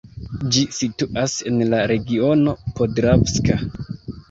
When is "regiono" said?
1.93-2.57